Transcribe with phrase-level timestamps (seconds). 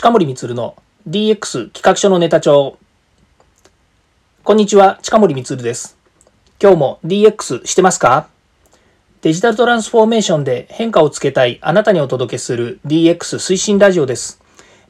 [0.00, 0.76] 近森光の
[1.10, 2.78] DX 企画書のネタ帳。
[4.42, 5.98] こんにちは、近森光です。
[6.58, 8.26] 今日も DX してますか？
[9.20, 14.40] デジタルトランスフォーメーションで変化をつけたいあなたにお届けする DX 推進ラジオです。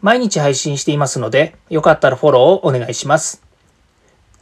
[0.01, 3.43] 毎日配信していますので、よかったらフォローをお願いします。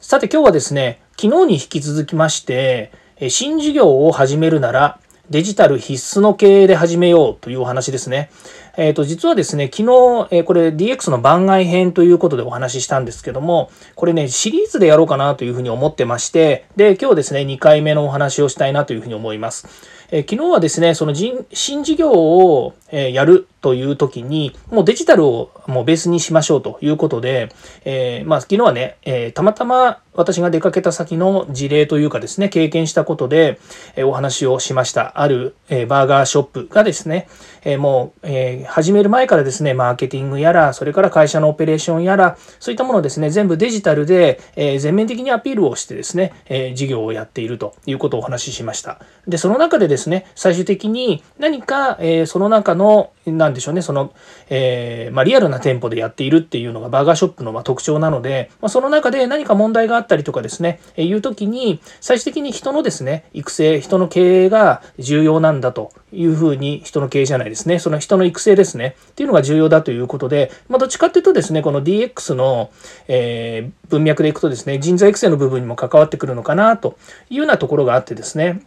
[0.03, 2.93] さて今日はですね、昨日に引き続きまして、
[3.31, 5.01] 新事業を始めるなら
[5.31, 8.31] デジタル必須の経営で始めようというお話ですね。
[8.79, 9.83] えっ、ー、と、実はですね、昨日、
[10.31, 19.67] えー、これ DX の番外編ということでお話ししたんですけども、これね、シリーズでやろうかなというふうに思ってまして、で、今日ですね、2回目のお話をしたいなというふうに思います。
[20.13, 27.51] えー、昨日はですね、その新事業をえやるという時に、もうデジタルをもうベースにしましょうということで、
[27.85, 33.61] え、まあ昨日はね、え、たまたま私が出かけた先の事例というかですね、経験したことで、
[33.97, 35.21] え、お話をしました。
[35.21, 37.29] ある、えバーガーショップがですね、
[37.65, 49.01] えもう、え始める前からですね、マーケティングやら、それから会社のオペレーションやら、そういったものをですね、全部デジタルで、え全面的にアピールをしてですね、え事業をやっているということをお話ししました。
[49.27, 54.13] で、その中でですね、最終的に何か、えその中の、なんでしょうね、その、
[54.49, 72.71] えまあ、リアルな店舗でやっているっていうのがバーガーショップのま特徴なので、まあ、その中で何か問題があったりとかですね、えいう時に、最終的に人のですね、育成、人の経営が重要なんだというふうに、人の経営じゃないですね、その人の育成ですね、っていうのが重要だということで、まあ、どっちかっていうとですね、この DX の、
[73.09, 76.97] えー、文脈でいくとですね、人材育成の部分にも関わってくるのかなと
[77.31, 78.63] いうようなところがあってですね、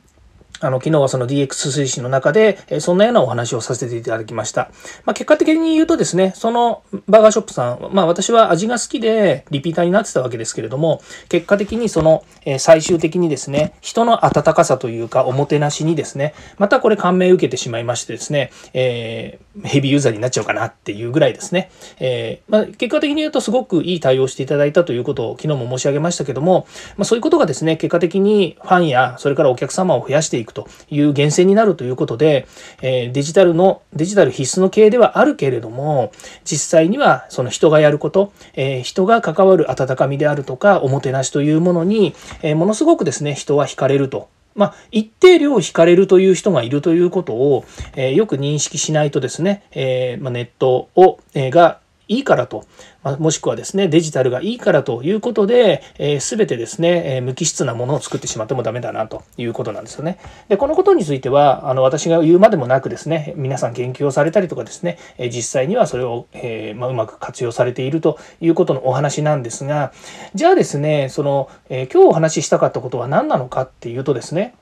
[0.62, 4.72] あの、昨日はその DX 推進の中で、えそんなようなお話をさせていただきました。
[5.06, 26.68] まあ、結果的に言うとですね、そのバーガーショップさん、まあ、私は味が好きでリピーターになってたわけですけれども、結果的にその、え最終的にですね、人の温かさというか、おもてなしにですね、またこれ感銘受けてしまいましてですね、えー、ヘビーユーザーになっちゃうかなっていうぐらいですね、えー、まあ、結果的に言うとすごくいい対応していただいたということを昨日も申し上げましたけども、
[26.98, 32.48] ま、そういうことがですね、結果的にファンや、それからお客様を増やしていくという源泉になるということで、
[32.82, 36.12] えデジタルの、デジタル必須の経営ではあるけれども、
[36.44, 44.30] 実際にはその人がやること、え人が関わる温かみであるとか、おもてなしというものに、えものすごくですね、人は惹かれると。
[44.56, 51.80] まあ、一定量惹かれるという人がいるということを、えー、よく認識しないとですね、えーまあ、ネットを、えー、が
[52.12, 52.66] いいからと、
[53.04, 60.18] まもしくはですね、デジタルがいいからということで、えー、全てですね、え、無機質なものを作ってしまってもダメだなということなんですよね。
[60.50, 69.94] で、このことについては、あの、私が言うまでもなくですね、皆さん研究をされたりとかですね、え、実際にはそれを、えーまあ、うまく活用されているということのお話なんですが、
[70.36, 74.54] じゃあですね、その、え今日お話ししたかったことは何なのかっていうとですね、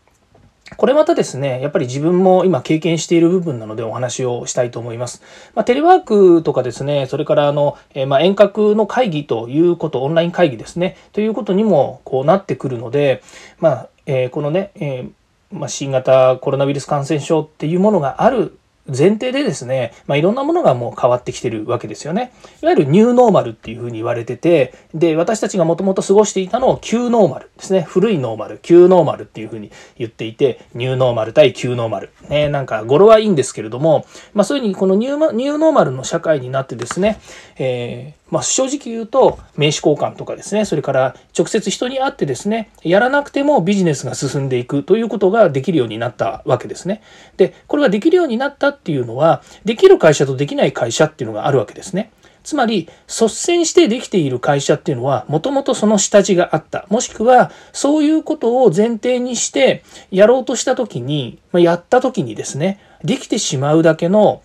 [0.78, 5.22] これまたですね、やっぱり自分も今経験している部分なのでお話をしたいと思います。
[5.56, 13.24] まあ、テレワークとかですね、それからあの、えー、ま遠隔の会議ということ、オンライン会議ですね、ということにもこうなってくるので、
[13.59, 15.12] まあ、えー、このね、えー
[15.52, 18.58] まあ、新型コロナウイルス感染症っていうものがある
[18.95, 22.31] 前提でですね、まあ、いろんなものがもう変わってきてるわけですよね。
[22.61, 27.81] いわゆるニューノーマルっていうふうに言われてて、で、私たちがもともと過ごしていたのを旧ノーマルですね。
[27.81, 32.11] 古いノーマル、旧ノーマルっていうふうに言っていて、ニューノーマル対旧ノーマル。
[32.29, 37.19] ね、なんか語呂はいいんですけれども、まあそういうふうにこのニューニューノーマルの社会になってですね、
[37.57, 47.01] えーまあ、正直言うと名刺交換とかですねそれから直接人に会ってですねやらなくてもビジネスが進んでいくということができるようになったわけですね。
[47.38, 52.12] でこれができるようになったっていうのはできる会社とできない会社っていうのがあるわけですね。
[52.44, 64.41] つまり率先してできている会社っていうのはもともとその下地があったもしくはそういうことを前提にしてやろうとした時にやった時にですねできてしまうだけの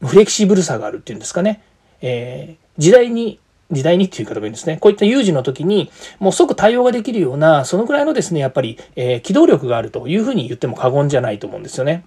[0.00, 1.62] フレキシブルさがあるっていうんですかね。
[2.00, 3.38] えー時代に
[3.70, 4.76] 時代にっていう言い方もいいんですね。
[4.76, 5.90] こういった有事の時に、
[6.20, 12.04] もう即対応ができるような、そのぐらいのですね、やっぱり、えー、機動力があるというふうに言っても過言じゃないと思うんですよね。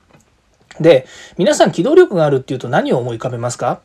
[0.80, 1.08] で、
[1.38, 3.82] 皆さん機動力があるっていうと何を思い浮かべますか？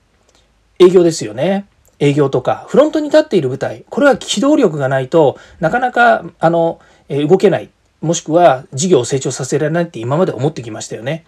[0.79, 1.67] 営業ですよね。
[1.99, 3.85] 営業とか、フロントに立っている舞台。
[3.89, 6.79] これは機動力がないとなかなか、あの、
[7.09, 7.71] え動けない。
[8.01, 11.25] もしくは事業を成長させられないって今まで思ってきましたよね。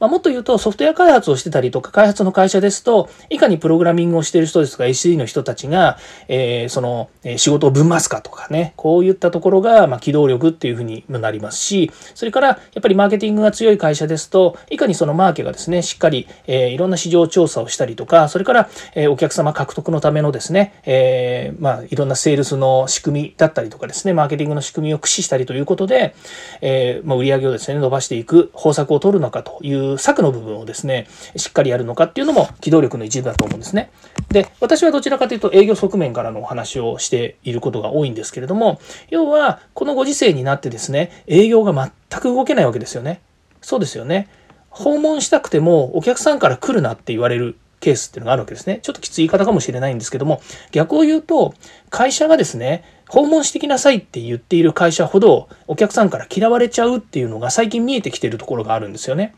[0.00, 5.98] まあ、もっと言うとソフトウェア開発をしてたりとか開発の会社ですといかにプログラミングをしている人ですとか SE の人たちが、
[6.28, 26.14] えー、その仕事を分回すかとかねこういったところがまあ機動力っていうふうにもなりますしそれからやっぱりマーケティングが強い会社ですといかにそのマーケがですねしっかり、えー、いろんな市場調査をしたりとかそれから、えー、お客様獲得のためのですね、えー、まあいろんなセールスの仕組みだったりとかですねマーケティングの仕組みを駆使したりということで、
[26.60, 31.06] えーまあ、売り上げをですね伸ばしていく方策を取るのかという策の部分をですね、
[31.36, 33.90] しっかりやるのかっていうのも機動力の一部だと思うんですね。
[34.30, 43.20] で、私はどちらかというと営業側面からのお話をしていることが多いんですけれども、要はこのご時世になってですね、営業が全く動けないわけですよね。
[43.62, 44.28] そうですよね。
[44.70, 48.80] 訪問したくてもお客さんから来るなって言われるケースっていうのがあるわけですね。
[48.82, 50.40] ちょっときつい言い方かもしれないんですけども、
[50.72, 51.54] 逆を言うと、
[51.90, 59.34] 会社がですね、訪問してきなさいって言っている会社ほどお客さんから嫌われちゃうっていうのが最近見えてきてるところがあるんですよね。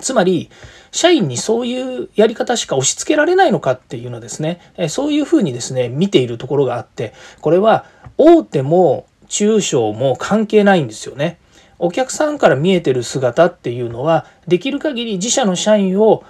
[0.00, 0.50] つまり、
[0.90, 7.86] 社員にそういうやり方しか押し付けられないのかっていうのですね、そういうふうにですね、見ているところがあって、これは
[8.18, 11.38] 大手も中小も関係ないんですよね。
[11.78, 16.22] お客さんから見えてる姿っていうのは、できる限り自社の社員を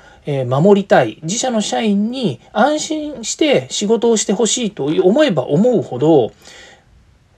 [0.47, 1.19] 守りたい。
[1.23, 6.33] 自社の社員に安心して仕事をしてほしいと思えば思うほど、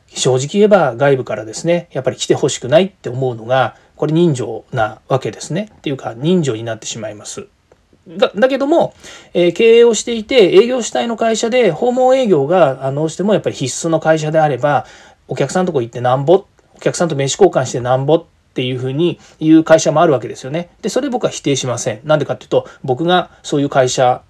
[0.09, 5.69] 正直言えば外部からですね、やっぱり来てほしくないって思うのが、これ人情なわけですね。
[5.73, 7.47] っていうか人情になってしまいます。
[8.07, 8.95] だだけども、
[9.33, 14.85] えー、経営をしていて営業主体の会社で訪問営業がどうしてもやっぱり必須の会社であれば
[15.27, 16.45] お客さんとこ行ってなんぼ
[16.77, 18.25] お客さんと名刺交換してなんぼっ
[18.55, 20.71] ていうふうに言う会社もあるわけですよね。
[20.81, 22.01] で、それ僕は否定しません。
[22.05, 24.23] なんでかっていうと、僕がそういう会社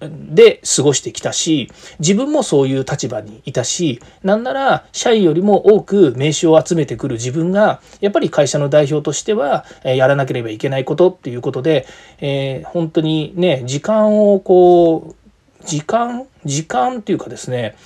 [0.00, 11.86] で過ごしてきたし、自分もそういう立場にいたし、なんなら社員よりも多く名刺を集めてくる自分が、やっぱり会社の代表としては、やらなければいけないことっていうことで、
[12.20, 17.76] えー、本当にね、時間をこう、時間時間っていうかですね、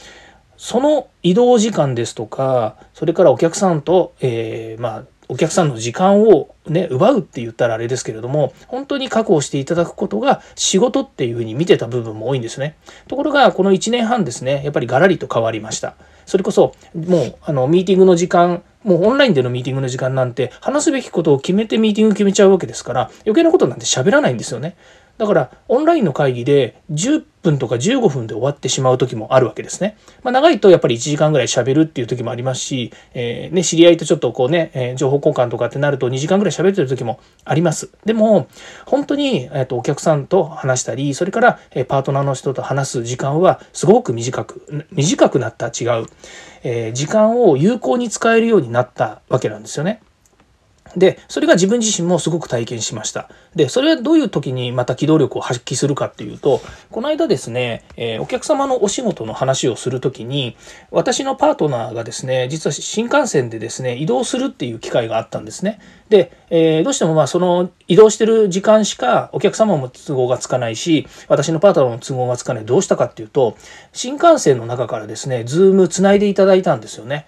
[0.56, 12.76] その移動時間ですとか、それからお客さんと、えー、まあ、お客さんの時間をね、奪うって言ったらあれですけれども、本当に確保していただくことが仕事っていうふうに見てた部分も多いんですね。
[13.08, 15.94] ところが、この1年半ですね、やっぱりガラリと変わりました。
[16.26, 24.76] それこそ、もう、あの、ミーティングの時間、もうオンラインでのミーティングの時間なんて、話すべきことを決めてミーティング決めちゃうわけですから、余計なことなんて喋らないんですよね。
[25.18, 29.96] だから、オンラインの会議で10分とか15分で終わってしまう時もあるわけですね。
[30.22, 37.90] まあ、長いとやっぱり1時間ぐらい喋るっていう時もありますし、えー、ね、知り合いとちょっとこうね、えー、情報交換とかってなると2時間ぐらい喋ってる時もあります。
[38.04, 38.48] でも、
[38.84, 46.06] 本当に、えー、とお客さんと話したり、それから、えパートナーの人と話す時間はすごく短く、短くなった違う、
[46.62, 50.02] え時間を有効に使えるようになったわけなんですよね。
[50.96, 53.28] で、それが自分自身もすごく体験しました。
[53.54, 60.56] で、それはどういう時にまた機動力を発揮するかっていうと、この間ですね、えー、お客様のお仕事の話をする時に、
[60.90, 65.80] 私のパートナーがですね、実は新幹線でですね、移動するっていう機会があったんですね。
[66.08, 72.64] で、えー、どうしてもまあその移動してる時間しかお客様も都合がつかないし、私のパートナーも都合がつかない。
[72.64, 73.56] どうしたかっていうと、
[73.92, 77.26] 新幹線の中からですね、ズームつないでいただいたんですよね。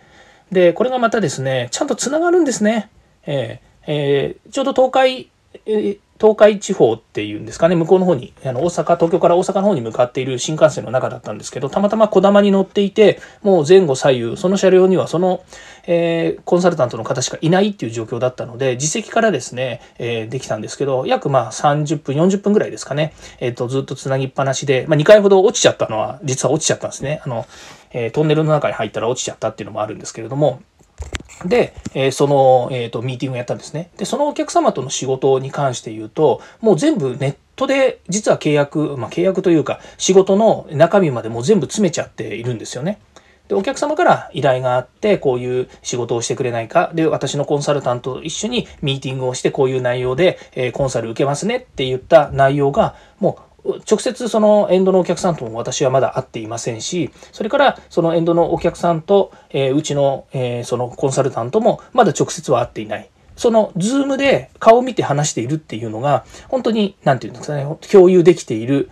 [0.50, 2.88] で、これがまたですね、ちゃんとつながるんですね。
[3.30, 5.30] えーえー、ちょうど東海、
[5.66, 15.42] え、東海地方っていうんですかね、向こうの方に、あの、大阪、東京から大阪の方に向かっている新幹線の中だったんですけど、たまたま小玉に乗っていて、もう前後左右、その車両にはその、
[15.86, 27.20] えー、コンサルタントの方しかいないっていう状況だったので、実績からですね、えー、できたんですけど、約まあ30分、40分ぐらいですかね、えっ、ー、と、ずっとつなぎっぱなしで、まあ2回ほど落ちちゃったのは、実は落ちちゃったんですね。
[27.24, 27.46] あの、
[27.92, 30.60] えトンネルの中に入ったら落ちちゃったっていうのもあるんですけれども、
[31.44, 33.90] で、えー、その、えーと、ミーティングやったんですね。
[33.96, 43.00] で、そのお客様との仕事に関して言うと、もう全部ネットで実は契約、まあ、契約というか仕事の中身までもう全部詰めちゃっているんですよね。
[43.48, 46.90] で、お客様から依頼があって、こういう仕事をしてくれないか。
[46.94, 53.47] で、私のコンサルタントと一緒にミーティングをして、こういう内容で、えー、コンサル受けますねって言った内容が、もう
[53.88, 63.08] 直接そのエンドのお客さんとも私はまだ会っていませんし、それからそのエンドのお客さんと、えー、うちの、えー、そのコンサルタントもまだ直接は会っていない。
[63.36, 68.90] そのズームで顔を見て話しているっていうのが、本当に、なんていうんですかね、共有できている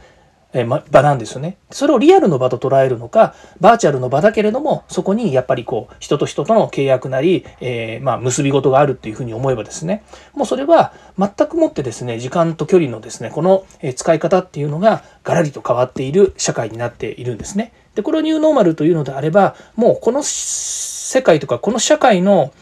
[0.58, 1.58] え場なんですよね。
[1.70, 10.02] それをリアルの場と捉えるのか、バーチャルの場だけれども、そこにやっぱりこう、人と人との契約なり、えー、まあ、結び事があるっていうふうに思えばですね、
[10.34, 17.72] もうそれは全くもってですね、時間と距離のですね、この使い方っていうのがガラリと変わっている社会になっているんですね。
[17.94, 22.52] で、これをニューノーマルというのであれば、もうこの世界とかこの社会の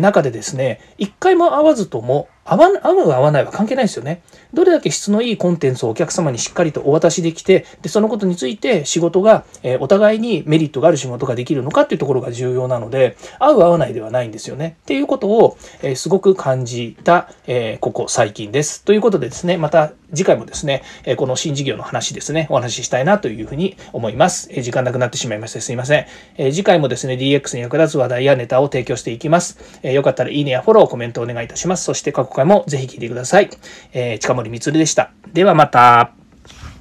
[0.00, 4.22] 中でですね、一回も会わずとも合わ合う合わないは関係ないですよね。
[4.52, 14.76] どれだけ質のいいコンテンツをお客様にしっかりとお渡しできて、で、そのことについて仕事が、えー、お互いにメリットがある仕事ができるのかっていうところが重要なので、合う合わないではないんですよね。
[14.82, 18.84] っていうことを、えー、すごく感じた、えー、ここ最近です。
[18.84, 24.48] ということでですね、また次回もですね、えこの新事業の話ですね、お話ししたいなというふうに思います。
[24.52, 26.06] え時間なくなってしまいましてすいません。
[26.36, 29.58] え次回もですね、DX に役立つ話題やネタを提供していきます。
[29.82, 31.84] えよかったらいいねやフォロー、コメントお願いいたします。
[31.84, 33.50] そして過去回もぜひ聴いてください。
[33.92, 35.12] えー、近森光でした。
[35.32, 36.21] ではまた。